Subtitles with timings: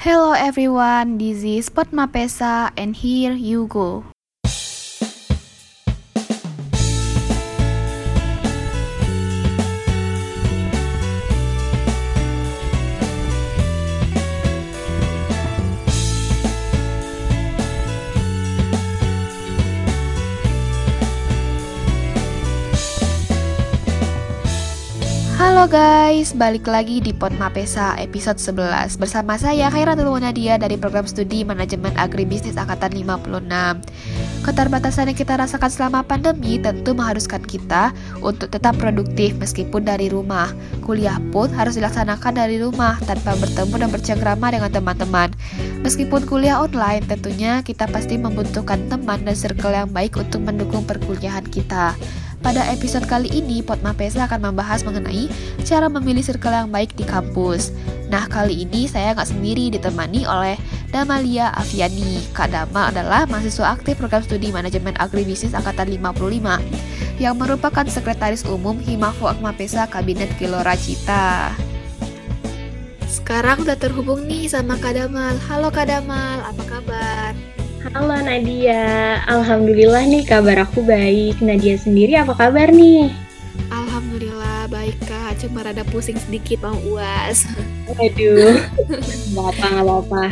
[0.00, 4.02] Hello everyone, this is Pot Mapesa and here you go.
[25.60, 31.04] Halo guys, balik lagi di Pot Mapesa episode 11 Bersama saya Khairatul Nadia dari program
[31.04, 33.84] studi Manajemen Agribisnis Angkatan 56
[34.40, 37.92] Keterbatasan yang kita rasakan selama pandemi tentu mengharuskan kita
[38.24, 40.48] untuk tetap produktif meskipun dari rumah.
[40.80, 45.28] Kuliah pun harus dilaksanakan dari rumah tanpa bertemu dan bercengkrama dengan teman-teman.
[45.84, 51.44] Meskipun kuliah online, tentunya kita pasti membutuhkan teman dan circle yang baik untuk mendukung perkuliahan
[51.44, 52.00] kita
[52.40, 55.28] pada episode kali ini, Pot Mapesa akan membahas mengenai
[55.64, 57.72] cara memilih circle yang baik di kampus.
[58.08, 60.56] Nah, kali ini saya nggak sendiri ditemani oleh
[60.90, 62.24] Damalia Aviani.
[62.32, 68.80] Kak Dama adalah mahasiswa aktif program studi manajemen agribisnis angkatan 55 yang merupakan sekretaris umum
[68.80, 71.52] Himafo Akmapesa Kabinet Gelora Cita.
[73.10, 75.34] Sekarang udah terhubung nih sama Kak Damal.
[75.50, 77.09] Halo Kak Damal, apa kabar?
[77.80, 81.40] Halo Nadia, Alhamdulillah nih kabar aku baik.
[81.40, 83.08] Nadia sendiri apa kabar nih?
[84.20, 87.48] Alhamdulillah baik kak, cuma rada pusing sedikit mau uas.
[87.88, 88.60] Waduh,
[89.32, 90.24] nggak apa nggak apa.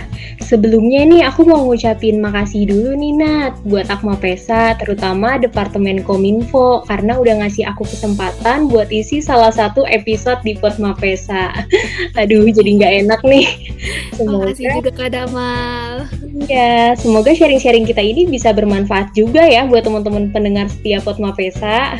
[0.44, 6.84] Sebelumnya nih aku mau ngucapin makasih dulu nih Nat buat Akma Pesa, terutama Departemen Kominfo
[6.84, 11.48] karena udah ngasih aku kesempatan buat isi salah satu episode di Potma Pesa.
[12.20, 13.72] Aduh, jadi nggak enak nih.
[14.20, 14.52] Semoga...
[14.52, 16.04] Makasih juga Kak Damal.
[16.44, 21.96] Ya, semoga sharing-sharing kita ini bisa bermanfaat juga ya buat teman-teman pendengar setia Potma Pesa.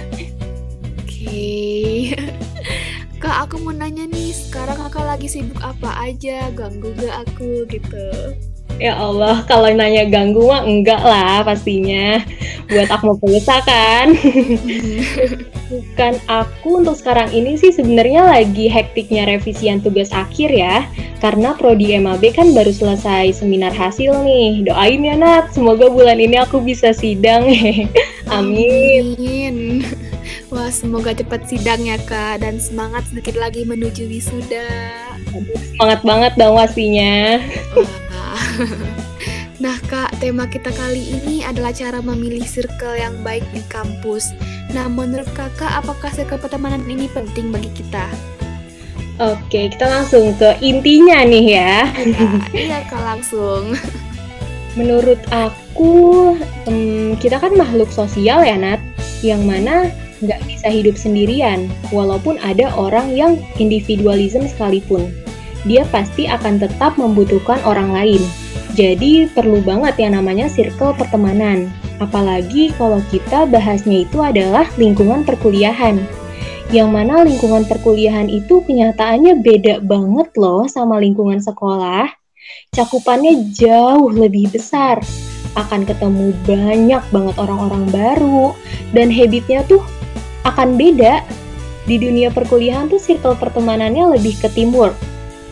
[3.19, 6.55] Kak, aku mau nanya nih, sekarang kakak lagi sibuk apa aja?
[6.55, 8.07] Ganggu gak aku gitu?
[8.79, 12.23] Ya Allah, kalau nanya ganggu mah enggak lah pastinya.
[12.71, 14.15] Buat aku mau kan.
[15.75, 20.87] Bukan aku untuk sekarang ini sih sebenarnya lagi hektiknya revisian tugas akhir ya.
[21.19, 24.63] Karena prodi MAB kan baru selesai seminar hasil nih.
[24.71, 27.51] Doain ya Nat, semoga bulan ini aku bisa sidang.
[28.31, 29.19] Amin.
[29.19, 30.07] Amin.
[30.49, 34.65] Wah, semoga cepat sidang ya Kak dan semangat sedikit lagi menuju wisuda.
[35.77, 37.37] Semangat banget dong pastinya.
[39.59, 44.31] Nah Kak, tema kita kali ini adalah cara memilih circle yang baik di kampus.
[44.71, 48.07] Nah, menurut Kakak, apakah circle pertemanan ini penting bagi kita?
[49.19, 51.91] Oke, kita langsung ke intinya nih ya.
[52.55, 53.75] iya Kak, langsung.
[54.79, 56.39] Menurut aku,
[57.19, 58.79] kita kan makhluk sosial ya Nat,
[59.27, 59.91] yang mana
[60.23, 65.11] nggak bisa hidup sendirian, walaupun ada orang yang individualism sekalipun.
[65.67, 68.23] Dia pasti akan tetap membutuhkan orang lain.
[68.79, 71.67] Jadi perlu banget yang namanya circle pertemanan.
[71.99, 75.99] Apalagi kalau kita bahasnya itu adalah lingkungan perkuliahan.
[76.71, 82.07] Yang mana lingkungan perkuliahan itu kenyataannya beda banget loh sama lingkungan sekolah.
[82.71, 85.03] Cakupannya jauh lebih besar.
[85.59, 88.55] Akan ketemu banyak banget orang-orang baru.
[88.95, 89.83] Dan habitnya tuh
[90.47, 91.25] akan beda.
[91.89, 94.93] Di dunia perkuliahan tuh circle pertemanannya lebih ke teamwork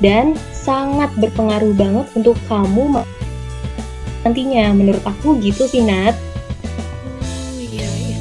[0.04, 3.00] dan sangat berpengaruh banget untuk kamu
[4.20, 4.76] nantinya.
[4.76, 6.12] Menurut aku gitu sih, Nat.
[6.12, 8.18] Oh iya iya.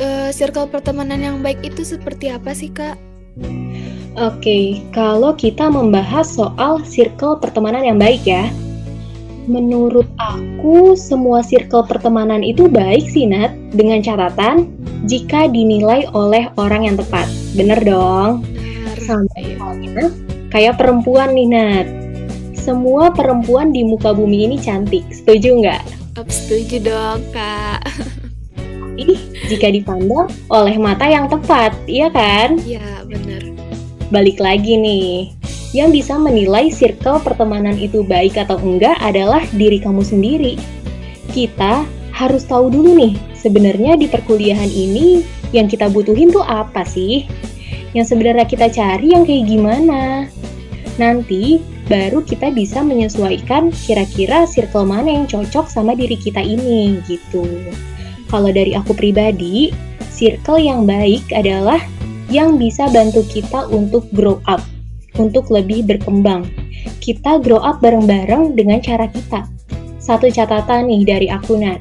[0.00, 2.96] Uh, circle pertemanan yang baik itu seperti apa sih, Kak?
[4.14, 8.46] Oke, okay, kalau kita membahas soal circle pertemanan yang baik ya.
[9.44, 16.88] Menurut aku, semua circle pertemanan itu baik sih, Nat, dengan catatan jika dinilai oleh orang
[16.88, 17.28] yang tepat.
[17.54, 18.44] Bener dong?
[19.04, 20.08] Sama halnya
[20.48, 21.86] kayak perempuan nih, Nat.
[22.56, 25.82] Semua perempuan di muka bumi ini cantik, setuju nggak?
[26.24, 27.84] Setuju dong, Kak.
[28.94, 29.18] Ih,
[29.50, 32.56] jika dipandang oleh mata yang tepat, iya kan?
[32.62, 33.52] Iya, bener.
[34.08, 35.34] Balik lagi nih,
[35.74, 40.54] yang bisa menilai circle pertemanan itu baik atau enggak adalah diri kamu sendiri.
[41.34, 41.82] Kita
[42.14, 45.20] harus tahu dulu nih, sebenarnya di perkuliahan ini
[45.52, 47.28] yang kita butuhin tuh apa sih?
[47.92, 50.24] Yang sebenarnya kita cari yang kayak gimana?
[50.96, 57.44] Nanti baru kita bisa menyesuaikan kira-kira circle mana yang cocok sama diri kita ini gitu.
[58.32, 59.68] Kalau dari aku pribadi,
[60.08, 61.78] circle yang baik adalah
[62.32, 64.64] yang bisa bantu kita untuk grow up
[65.20, 66.48] untuk lebih berkembang.
[66.98, 69.46] Kita grow up bareng-bareng dengan cara kita.
[70.00, 71.80] Satu catatan nih dari aku Nat,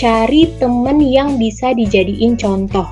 [0.00, 2.88] cari temen yang bisa dijadiin contoh.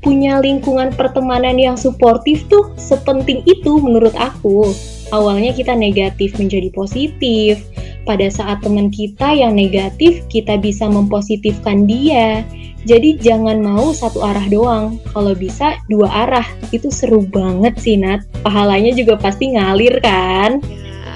[0.00, 4.72] Punya lingkungan pertemanan yang suportif tuh sepenting itu menurut aku.
[5.12, 7.60] awalnya kita negatif menjadi positif.
[8.08, 12.48] Pada saat teman kita yang negatif, kita bisa mempositifkan dia.
[12.88, 14.96] Jadi jangan mau satu arah doang.
[15.12, 16.48] Kalau bisa dua arah.
[16.72, 18.24] Itu seru banget sih, Nat.
[18.40, 20.64] Pahalanya juga pasti ngalir kan?
[20.64, 21.12] Ya.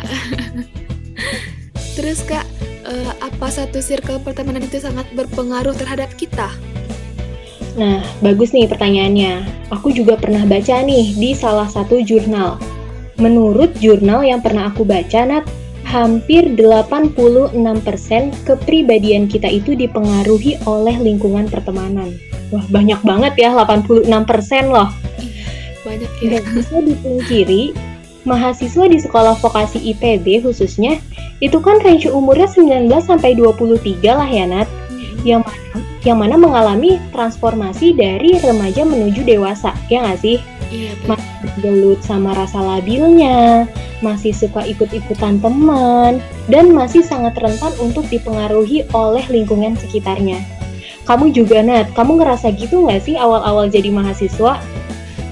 [1.96, 2.44] Terus Kak,
[2.86, 6.48] uh, apa satu circle pertemanan itu sangat berpengaruh terhadap kita?
[7.76, 9.44] Nah, bagus nih pertanyaannya.
[9.68, 12.56] Aku juga pernah baca nih di salah satu jurnal.
[13.20, 15.44] Menurut jurnal yang pernah aku baca, Nat,
[15.84, 17.52] hampir 86%
[18.48, 22.16] kepribadian kita itu dipengaruhi oleh lingkungan pertemanan.
[22.48, 24.08] Wah, banyak banget ya, 86%
[24.72, 24.88] loh.
[25.84, 26.40] Banyak ya.
[26.40, 27.62] Gak bisa dipungkiri,
[28.26, 30.98] mahasiswa di sekolah vokasi IPB khususnya,
[31.38, 34.68] itu kan range umurnya 19 sampai 23 lah ya, Nat.
[35.24, 40.38] Yang mana, yang mana mengalami transformasi dari remaja menuju dewasa, ya nggak sih?
[40.70, 43.70] Iya, masih gelut sama rasa labilnya,
[44.02, 46.18] masih suka ikut-ikutan teman,
[46.50, 50.42] dan masih sangat rentan untuk dipengaruhi oleh lingkungan sekitarnya.
[51.06, 54.58] Kamu juga, Nat, kamu ngerasa gitu nggak sih awal-awal jadi mahasiswa?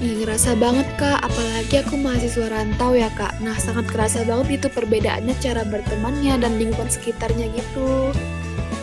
[0.05, 3.41] Iya ngerasa banget kak, apalagi aku mahasiswa rantau ya kak.
[3.41, 8.13] Nah sangat kerasa banget itu perbedaannya cara bertemannya dan lingkungan sekitarnya gitu.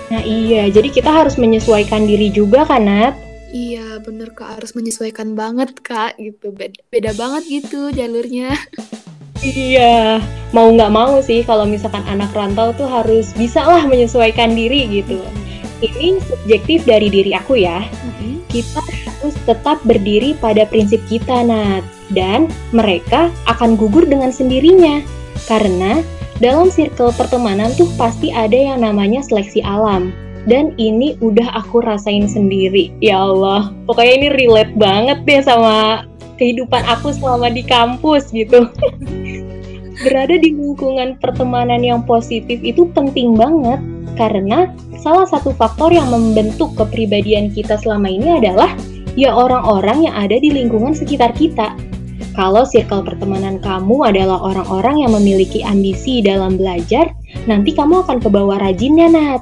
[0.10, 3.14] Nah iya, jadi kita harus menyesuaikan diri juga kan Nat?
[3.54, 8.58] Iya bener kak harus menyesuaikan banget kak gitu beda, beda banget gitu jalurnya.
[9.46, 10.26] Iya
[10.58, 15.22] mau nggak mau sih kalau misalkan anak rantau tuh harus bisa lah menyesuaikan diri gitu.
[15.22, 15.86] Mm-hmm.
[15.86, 17.86] Ini subjektif dari diri aku ya.
[17.86, 18.34] Mm-hmm.
[18.50, 18.82] Kita
[19.22, 25.06] harus tetap berdiri pada prinsip kita Nat dan mereka akan gugur dengan sendirinya
[25.46, 26.02] karena
[26.42, 30.10] dalam circle pertemanan tuh pasti ada yang namanya seleksi alam
[30.50, 32.90] dan ini udah aku rasain sendiri.
[32.98, 36.10] Ya Allah, pokoknya ini relate banget deh sama
[36.42, 38.66] kehidupan aku selama di kampus gitu.
[40.02, 43.78] Berada di lingkungan pertemanan yang positif itu penting banget
[44.18, 48.74] karena salah satu faktor yang membentuk kepribadian kita selama ini adalah
[49.20, 51.76] ya orang-orang yang ada di lingkungan sekitar kita.
[52.32, 57.12] Kalau circle pertemanan kamu adalah orang-orang yang memiliki ambisi dalam belajar,
[57.44, 59.42] nanti kamu akan kebawa rajinnya, Nat.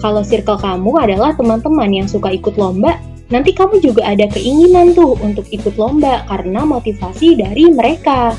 [0.00, 2.96] Kalau circle kamu adalah teman-teman yang suka ikut lomba,
[3.28, 8.32] nanti kamu juga ada keinginan tuh untuk ikut lomba karena motivasi dari mereka.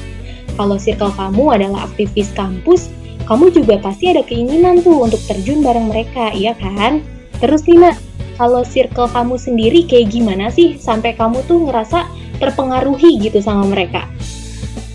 [0.58, 2.90] Kalau circle kamu adalah aktivis kampus,
[3.30, 7.06] kamu juga pasti ada keinginan tuh untuk terjun bareng mereka, iya kan?
[7.38, 7.94] Terus Lina,
[8.42, 12.10] kalau circle kamu sendiri kayak gimana sih sampai kamu tuh ngerasa
[12.42, 14.10] terpengaruhi gitu sama mereka?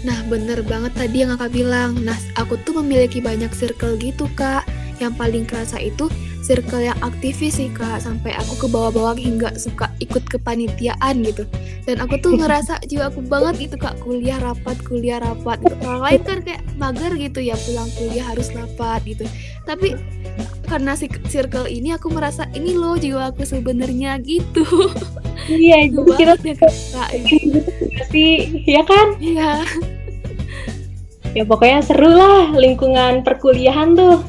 [0.03, 1.95] Nah, bener banget tadi yang kakak bilang.
[2.03, 4.67] Nah, aku tuh memiliki banyak circle gitu, kak.
[4.99, 6.11] Yang paling kerasa itu
[6.47, 11.43] circle yang aktivis sih kak sampai aku ke bawah-bawah hingga suka ikut kepanitiaan gitu
[11.91, 15.75] dan aku tuh ngerasa juga aku banget itu kak kuliah rapat kuliah rapat gitu.
[15.83, 19.27] orang lain kan kayak mager gitu ya pulang kuliah harus rapat gitu
[19.67, 19.99] tapi
[20.67, 24.67] karena si circle ini aku merasa ini loh jiwa aku sebenarnya gitu
[25.49, 27.59] iya jadi kita gitu
[28.11, 29.63] sih ya kan iya
[31.33, 34.21] ya pokoknya seru lah lingkungan perkuliahan tuh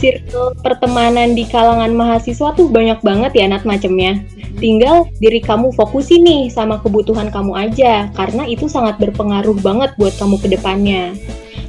[0.00, 4.24] circle pertemanan di kalangan mahasiswa tuh banyak banget ya Nat macemnya.
[4.56, 10.16] Tinggal diri kamu fokusin nih sama kebutuhan kamu aja, karena itu sangat berpengaruh banget buat
[10.16, 11.12] kamu ke depannya.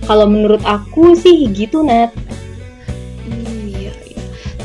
[0.08, 2.16] Kalau menurut aku sih gitu Nat.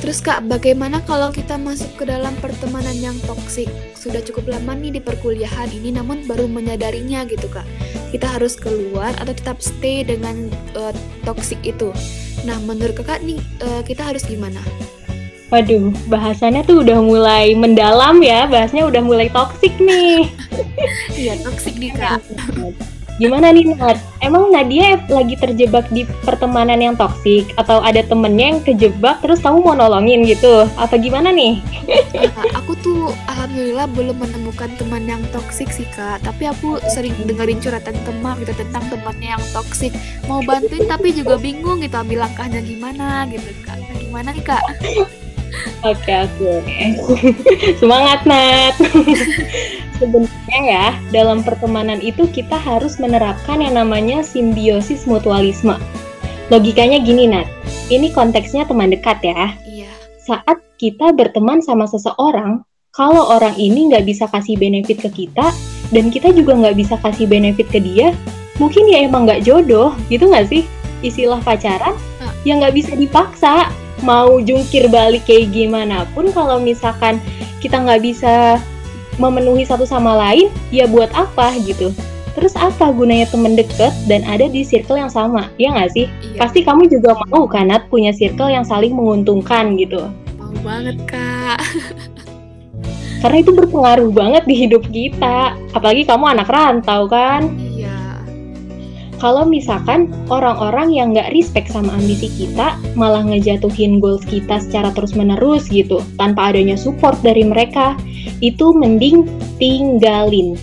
[0.06, 3.66] Terus Kak, bagaimana kalau kita masuk ke dalam pertemanan yang toksik?
[3.98, 7.66] Sudah cukup lama nih di perkuliahan ini namun baru menyadarinya gitu Kak.
[8.14, 10.46] Kita harus keluar atau tetap stay dengan
[10.78, 10.94] uh,
[11.26, 11.90] toksik itu?
[12.46, 14.62] Nah, menurut kakak nih uh, kita harus gimana?
[15.50, 20.30] Waduh, bahasannya tuh udah mulai mendalam ya, bahasnya udah mulai toksik nih.
[21.18, 22.22] Iya, toksik nih kak.
[23.16, 23.96] Gimana nih Nat?
[24.20, 29.64] Emang Nadia lagi terjebak di pertemanan yang toksik atau ada temennya yang kejebak terus kamu
[29.64, 30.68] mau nolongin gitu?
[30.76, 31.64] Apa gimana nih?
[32.12, 36.20] Nah, aku tuh alhamdulillah belum menemukan teman yang toksik sih kak.
[36.28, 39.96] Tapi aku sering dengerin curhatan teman gitu tentang temannya yang toksik.
[40.28, 43.80] Mau bantuin tapi juga bingung gitu ambil langkahnya gimana gitu kak.
[43.80, 44.64] Nah, gimana nih kak?
[45.88, 46.52] Oke oke.
[47.80, 48.76] Semangat Nat.
[50.46, 55.74] Sebenarnya ya, dalam pertemanan itu kita harus menerapkan yang namanya simbiosis mutualisme.
[56.54, 57.50] Logikanya gini Nat,
[57.90, 59.58] ini konteksnya teman dekat ya.
[59.66, 59.90] Iya.
[60.22, 62.62] Saat kita berteman sama seseorang,
[62.94, 65.50] kalau orang ini nggak bisa kasih benefit ke kita,
[65.90, 68.14] dan kita juga nggak bisa kasih benefit ke dia,
[68.62, 70.62] mungkin ya emang nggak jodoh, gitu nggak sih?
[71.02, 72.30] Istilah pacaran, uh.
[72.46, 73.66] yang nggak bisa dipaksa,
[74.06, 77.18] mau jungkir balik kayak gimana pun kalau misalkan
[77.58, 78.62] kita nggak bisa
[79.16, 81.92] memenuhi satu sama lain ya buat apa gitu
[82.37, 86.37] terus apa gunanya temen deket dan ada di circle yang sama ya nggak sih Iya.
[86.37, 91.61] pasti kamu juga mau kan Nat punya circle yang saling menguntungkan gitu Mau banget kak.
[93.25, 97.65] karena itu berpengaruh banget di hidup kita apalagi kamu anak rantau kan Iya.
[99.16, 105.73] Kalau misalkan orang-orang yang nggak respect sama ambisi kita malah ngejatuhin goals kita secara terus-menerus
[105.73, 107.96] gitu tanpa adanya support dari mereka
[108.44, 109.25] itu mending
[109.56, 110.61] tinggalin.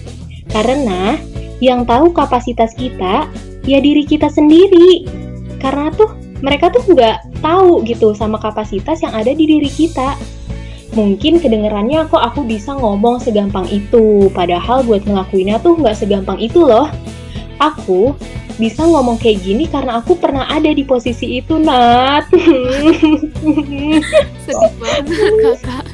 [0.53, 1.17] Karena
[1.63, 3.25] yang tahu kapasitas kita
[3.65, 5.09] ya diri kita sendiri.
[5.57, 10.13] Karena tuh mereka tuh nggak tahu gitu sama kapasitas yang ada di diri kita.
[10.93, 16.61] Mungkin kedengerannya kok aku bisa ngomong segampang itu padahal buat ngelakuinnya tuh nggak segampang itu
[16.61, 16.85] loh.
[17.57, 18.13] Aku
[18.61, 22.29] bisa ngomong kayak gini karena aku pernah ada di posisi itu, Nat.
[24.45, 25.05] Sedih banget
[25.41, 25.85] kakak.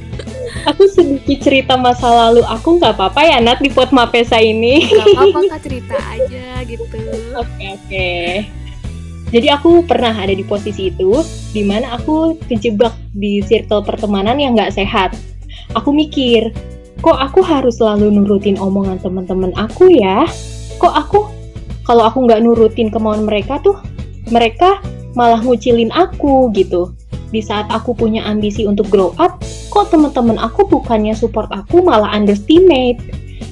[0.67, 4.91] aku sedikit cerita masa lalu aku nggak apa-apa ya, Nat, di pot Mapesa ini.
[4.91, 6.99] Gak apa-apa kak cerita aja gitu.
[7.37, 8.11] Oke, oke.
[9.29, 11.21] Jadi aku pernah ada di posisi itu,
[11.53, 15.13] di mana aku kejebak di circle pertemanan yang nggak sehat.
[15.77, 16.49] Aku mikir,
[17.05, 20.25] kok aku harus selalu nurutin omongan teman-teman aku ya?
[20.81, 21.19] Kok aku,
[21.89, 23.73] kalau aku nggak nurutin kemauan mereka tuh,
[24.29, 24.77] mereka
[25.17, 26.93] malah ngucilin aku gitu.
[27.33, 29.41] Di saat aku punya ambisi untuk grow up,
[29.73, 33.01] kok teman-teman aku bukannya support aku malah underestimate.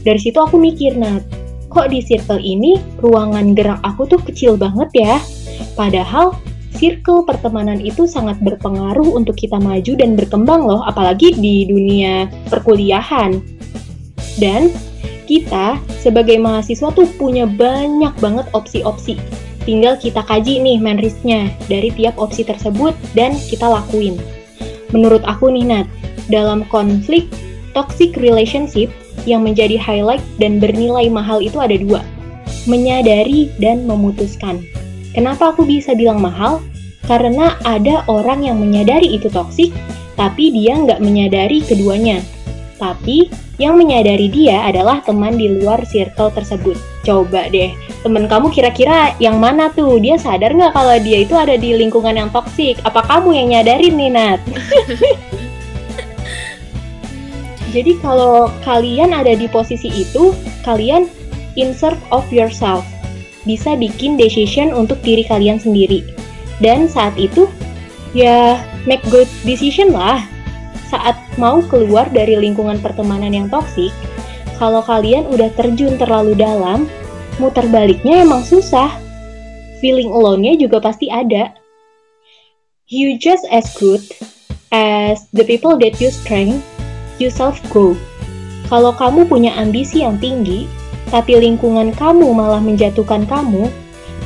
[0.06, 1.26] Dari situ aku mikir, Nat,
[1.74, 5.18] kok di circle ini ruangan gerak aku tuh kecil banget ya?
[5.74, 6.38] Padahal
[6.78, 13.42] circle pertemanan itu sangat berpengaruh untuk kita maju dan berkembang loh, apalagi di dunia perkuliahan.
[14.38, 14.70] Dan
[15.28, 19.20] kita sebagai mahasiswa tuh punya banyak banget opsi-opsi.
[19.68, 24.16] Tinggal kita kaji nih manrisnya dari tiap opsi tersebut dan kita lakuin.
[24.96, 25.88] Menurut aku nih Nat,
[26.32, 27.28] dalam konflik
[27.76, 28.90] toxic relationship
[29.30, 32.02] yang menjadi highlight dan bernilai mahal itu ada dua.
[32.66, 34.64] Menyadari dan memutuskan.
[35.12, 36.64] Kenapa aku bisa bilang mahal?
[37.06, 39.72] Karena ada orang yang menyadari itu toksik,
[40.20, 42.20] tapi dia nggak menyadari keduanya.
[42.80, 46.78] Tapi yang menyadari dia adalah teman di luar circle tersebut.
[47.02, 47.74] Coba deh,
[48.06, 49.98] temen kamu kira-kira yang mana tuh?
[49.98, 52.78] Dia sadar nggak kalau dia itu ada di lingkungan yang toksik?
[52.86, 54.40] Apa kamu yang nyadarin nih, Nat?
[57.76, 61.10] Jadi kalau kalian ada di posisi itu, kalian
[61.58, 62.86] insert of yourself.
[63.44, 66.06] Bisa bikin decision untuk diri kalian sendiri.
[66.62, 67.50] Dan saat itu,
[68.14, 70.24] ya make good decision lah.
[70.88, 73.92] Saat mau keluar dari lingkungan pertemanan yang toksik,
[74.56, 76.88] kalau kalian udah terjun terlalu dalam,
[77.38, 78.90] muter baliknya emang susah.
[79.84, 81.54] Feeling alone-nya juga pasti ada.
[82.88, 84.02] You just as good
[84.72, 86.64] as the people that you strength,
[87.22, 87.94] you self-grow.
[88.72, 90.66] Kalau kamu punya ambisi yang tinggi,
[91.12, 93.70] tapi lingkungan kamu malah menjatuhkan kamu,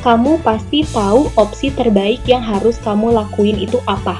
[0.02, 4.18] kamu pasti tahu opsi terbaik yang harus kamu lakuin itu apa.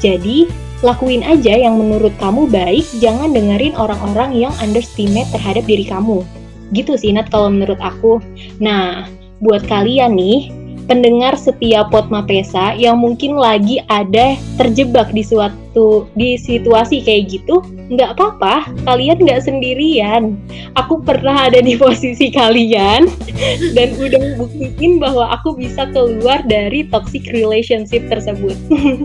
[0.00, 0.48] Jadi,
[0.82, 6.26] lakuin aja yang menurut kamu baik, jangan dengerin orang-orang yang underestimate terhadap diri kamu.
[6.74, 8.18] Gitu sih, Nat, kalau menurut aku.
[8.58, 9.06] Nah,
[9.42, 10.50] buat kalian nih,
[10.86, 17.64] pendengar setia Pot Mapesa yang mungkin lagi ada terjebak di suatu di situasi kayak gitu,
[17.88, 20.36] nggak apa-apa, kalian nggak sendirian.
[20.76, 23.08] Aku pernah ada di posisi kalian
[23.76, 28.56] dan udah buktiin bahwa aku bisa keluar dari toxic relationship tersebut.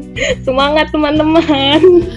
[0.47, 1.79] Semangat teman-teman.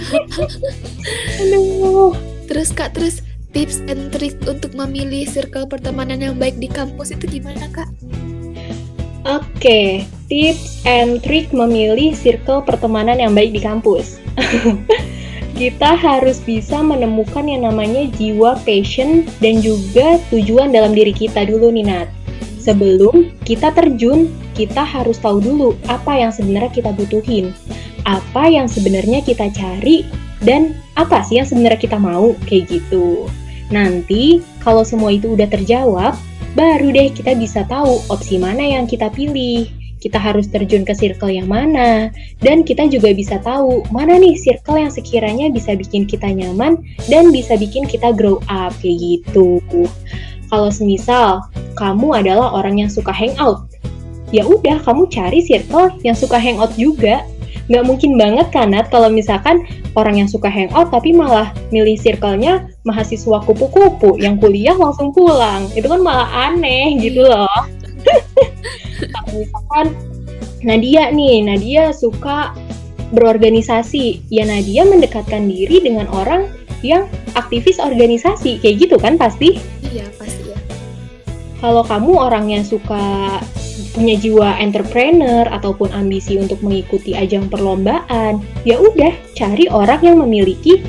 [2.50, 3.22] Terus kak, terus
[3.54, 7.86] tips and trick untuk memilih circle pertemanan yang baik di kampus itu gimana kak?
[9.28, 14.16] Oke, tips and trick memilih circle pertemanan yang baik di kampus.
[15.60, 21.68] Kita harus bisa menemukan yang namanya jiwa passion dan juga tujuan dalam diri kita dulu
[21.68, 22.08] nih Nat.
[22.64, 27.52] Sebelum kita terjun, kita harus tahu dulu apa yang sebenarnya kita butuhin.
[28.08, 30.08] Apa yang sebenarnya kita cari
[30.40, 33.28] dan apa sih yang sebenarnya kita mau kayak gitu.
[33.68, 36.16] Nanti kalau semua itu udah terjawab,
[36.58, 39.70] baru deh kita bisa tahu opsi mana yang kita pilih.
[40.00, 42.08] Kita harus terjun ke circle yang mana,
[42.40, 46.80] dan kita juga bisa tahu mana nih circle yang sekiranya bisa bikin kita nyaman
[47.12, 49.60] dan bisa bikin kita grow up kayak gitu.
[50.48, 51.44] Kalau semisal
[51.76, 53.68] kamu adalah orang yang suka hangout,
[54.32, 57.20] ya udah kamu cari circle yang suka hangout juga.
[57.70, 59.62] Nggak mungkin banget kan Nat kalau misalkan
[59.94, 65.70] orang yang suka hangout tapi malah milih circle-nya mahasiswa kupu-kupu yang kuliah langsung pulang.
[65.78, 67.46] Itu kan malah aneh gitu loh.
[69.14, 69.86] Kalau misalkan
[70.60, 72.52] Nadia nih, Nadia suka
[73.14, 74.26] berorganisasi.
[74.28, 76.50] Ya Nadia mendekatkan diri dengan orang
[76.82, 77.06] yang
[77.38, 78.58] aktivis organisasi.
[78.60, 79.62] Kayak gitu kan pasti?
[79.88, 80.58] Iya pasti ya.
[81.62, 83.38] Kalau kamu orangnya suka
[83.90, 90.82] punya jiwa entrepreneur ataupun ambisi untuk mengikuti ajang perlombaan, ya udah cari orang yang memiliki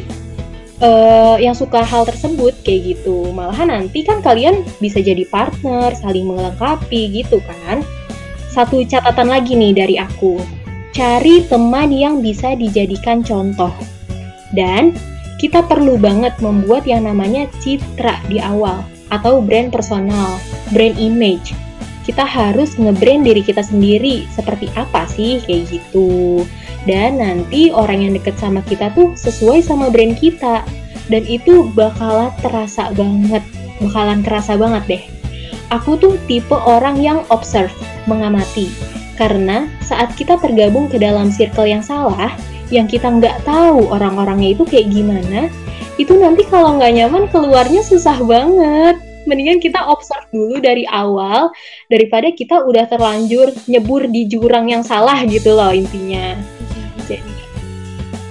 [0.82, 3.34] uh, yang suka hal tersebut kayak gitu.
[3.34, 7.82] Malahan nanti kan kalian bisa jadi partner, saling melengkapi gitu kan.
[8.52, 10.38] Satu catatan lagi nih dari aku.
[10.92, 13.72] Cari teman yang bisa dijadikan contoh.
[14.52, 14.92] Dan
[15.40, 20.36] kita perlu banget membuat yang namanya citra di awal atau brand personal,
[20.76, 21.56] brand image
[22.12, 24.28] kita harus ngebrand diri kita sendiri.
[24.36, 25.40] Seperti apa sih?
[25.48, 26.44] Kayak gitu.
[26.84, 30.68] Dan nanti orang yang deket sama kita tuh sesuai sama brand kita.
[31.08, 33.40] Dan itu bakalan terasa banget.
[33.80, 35.04] Bakalan kerasa banget deh.
[35.72, 37.72] Aku tuh tipe orang yang observe
[38.12, 38.68] mengamati.
[39.16, 42.36] Karena saat kita tergabung ke dalam circle yang salah
[42.72, 45.52] yang kita nggak tahu orang-orangnya itu kayak gimana
[46.00, 51.54] itu nanti kalau nggak nyaman keluarnya susah banget mendingan kita observe dulu dari awal
[51.88, 56.38] daripada kita udah terlanjur nyebur di jurang yang salah gitu loh intinya.
[57.06, 57.34] Jadi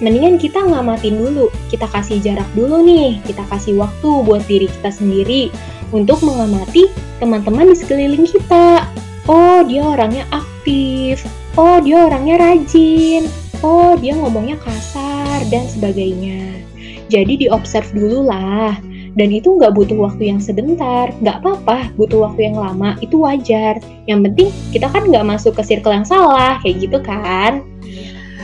[0.00, 4.90] mendingan kita ngamatin dulu, kita kasih jarak dulu nih, kita kasih waktu buat diri kita
[4.90, 5.52] sendiri
[5.92, 6.88] untuk mengamati
[7.20, 8.88] teman-teman di sekeliling kita.
[9.28, 11.22] Oh, dia orangnya aktif.
[11.54, 13.28] Oh, dia orangnya rajin.
[13.60, 16.64] Oh, dia ngomongnya kasar dan sebagainya.
[17.12, 22.50] Jadi diobserv dulu lah dan itu nggak butuh waktu yang sebentar nggak apa-apa butuh waktu
[22.50, 23.82] yang lama itu wajar.
[24.06, 27.66] Yang penting kita kan nggak masuk ke circle yang salah kayak gitu kan.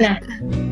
[0.03, 0.19] Nah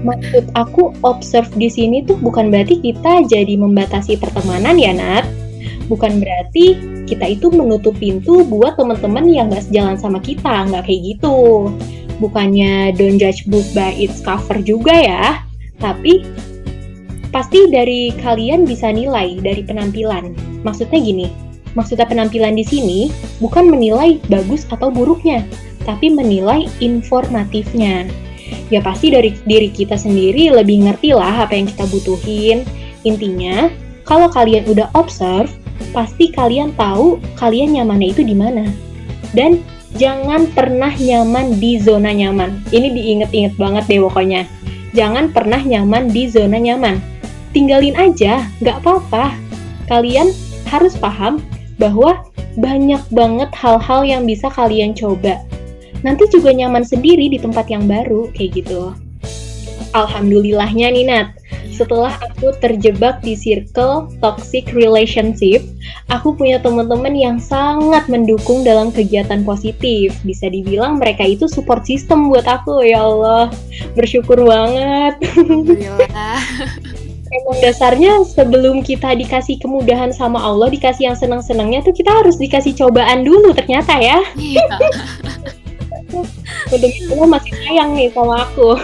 [0.03, 5.27] maksud aku observe di sini tuh bukan berarti kita jadi membatasi pertemanan ya Nat.
[5.87, 11.01] Bukan berarti kita itu menutup pintu buat teman-teman yang nggak sejalan sama kita nggak kayak
[11.15, 11.71] gitu.
[12.19, 15.45] Bukannya don't judge book by its cover juga ya
[15.83, 16.23] tapi
[17.35, 20.31] pasti dari kalian bisa nilai dari penampilan.
[20.63, 21.27] Maksudnya gini,
[21.75, 23.01] maksudnya penampilan di sini
[23.43, 25.43] bukan menilai bagus atau buruknya,
[25.83, 28.07] tapi menilai informatifnya.
[28.71, 32.63] Ya pasti dari diri kita sendiri lebih ngerti lah apa yang kita butuhin.
[33.03, 33.67] Intinya,
[34.07, 35.51] kalau kalian udah observe,
[35.91, 38.71] pasti kalian tahu kalian nyamannya itu di mana.
[39.35, 39.59] Dan
[39.99, 42.63] jangan pernah nyaman di zona nyaman.
[42.71, 44.47] Ini diinget-inget banget deh pokoknya.
[44.95, 47.14] Jangan pernah nyaman di zona nyaman
[47.55, 49.33] tinggalin aja, nggak apa-apa.
[49.87, 50.35] Kalian
[50.69, 51.39] harus paham
[51.79, 52.27] bahwa
[52.59, 55.41] banyak banget hal-hal yang bisa kalian coba.
[56.05, 58.93] Nanti juga nyaman sendiri di tempat yang baru, kayak gitu.
[59.95, 61.29] Alhamdulillahnya nih Nat,
[61.75, 65.63] setelah aku terjebak di circle toxic relationship,
[66.07, 70.15] aku punya teman-teman yang sangat mendukung dalam kegiatan positif.
[70.23, 73.51] Bisa dibilang mereka itu support system buat aku, ya Allah.
[73.99, 75.19] Bersyukur banget.
[75.35, 76.43] Alhamdulillah.
[77.35, 82.75] emang dasarnya sebelum kita dikasih kemudahan sama Allah, dikasih yang senang-senangnya tuh kita harus dikasih
[82.79, 84.23] cobaan dulu ternyata ya.
[84.39, 84.67] Iya.
[86.71, 88.79] Udah gitu masih sayang nih sama aku.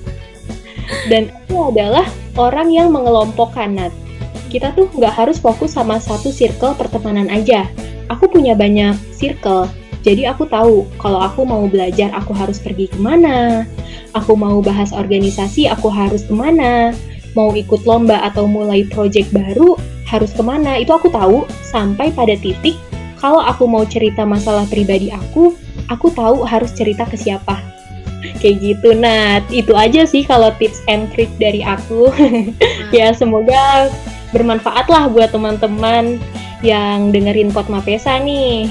[1.10, 3.92] Dan aku adalah orang yang mengelompokkan Nat.
[4.50, 7.70] Kita tuh nggak harus fokus sama satu circle pertemanan aja.
[8.10, 9.70] Aku punya banyak circle,
[10.00, 13.68] jadi aku tahu kalau aku mau belajar aku harus pergi ke mana,
[14.16, 16.96] aku mau bahas organisasi aku harus ke mana,
[17.34, 20.78] mau ikut lomba atau mulai project baru harus ke mana?
[20.78, 21.46] Itu aku tahu.
[21.62, 22.74] Sampai pada titik
[23.20, 25.54] kalau aku mau cerita masalah pribadi aku
[25.92, 27.60] aku tahu harus cerita ke siapa.
[28.40, 32.10] Kayak gitu nah itu aja sih kalau tips and trick dari aku.
[32.90, 33.86] Ya semoga
[34.34, 36.18] bermanfaat lah buat teman-teman
[36.58, 38.66] yang dengerin pot mapesa nih.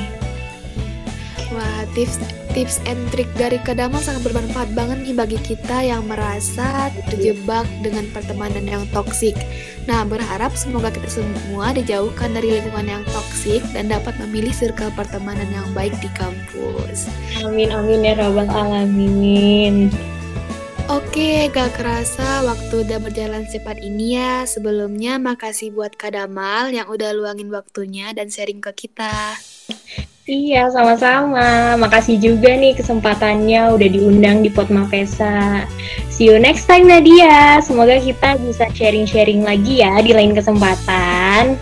[1.56, 2.20] Wah tips
[2.54, 8.06] tips and trick dari Kadama sangat bermanfaat banget nih bagi kita yang merasa terjebak dengan
[8.10, 9.38] pertemanan yang toksik.
[9.86, 15.50] Nah, berharap semoga kita semua dijauhkan dari lingkungan yang toksik dan dapat memilih circle pertemanan
[15.50, 17.10] yang baik di kampus.
[17.42, 19.90] Amin amin ya rabbal alamin.
[20.90, 24.42] Oke, gak kerasa waktu udah berjalan cepat ini ya.
[24.50, 29.38] Sebelumnya makasih buat Kadamal yang udah luangin waktunya dan sharing ke kita.
[30.30, 31.74] Iya, sama-sama.
[31.82, 35.66] Makasih juga nih kesempatannya udah diundang di Pot Mapesa.
[36.06, 37.58] See you next time Nadia.
[37.66, 41.58] Semoga kita bisa sharing-sharing lagi ya di lain kesempatan.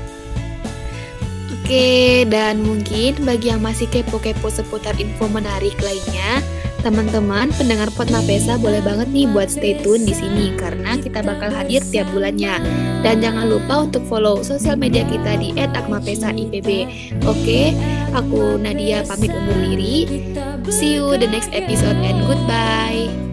[1.48, 6.44] Oke, dan mungkin bagi yang masih kepo-kepo seputar info menarik lainnya,
[6.88, 11.52] Teman-teman, pendengar Pot Mapesa boleh banget nih buat stay tune di sini karena kita bakal
[11.52, 12.64] hadir tiap bulannya.
[13.04, 16.88] Dan jangan lupa untuk follow sosial media kita di @akmapesa_ipb.
[17.28, 17.76] Oke,
[18.16, 20.24] aku Nadia pamit undur diri.
[20.72, 23.27] See you the next episode and goodbye.